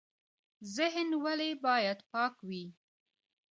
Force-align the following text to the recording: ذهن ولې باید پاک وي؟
ذهن 0.75 1.09
ولې 1.23 1.49
باید 1.65 1.99
پاک 2.11 2.35
وي؟ 2.47 2.63